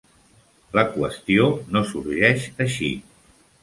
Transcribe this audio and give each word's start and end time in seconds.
La 0.79 0.85
qüestió 0.95 1.53
no 1.77 1.87
sorgeix 1.93 2.53
així. 2.69 2.95